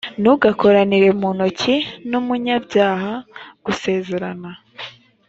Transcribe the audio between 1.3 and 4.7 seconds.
ntoki n umunyabyaha gusezerana